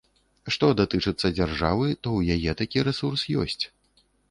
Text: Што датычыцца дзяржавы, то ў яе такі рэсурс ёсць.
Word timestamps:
Што 0.53 0.69
датычыцца 0.79 1.31
дзяржавы, 1.37 1.87
то 2.03 2.15
ў 2.17 2.21
яе 2.39 2.51
такі 2.65 2.87
рэсурс 2.91 3.29
ёсць. 3.45 3.63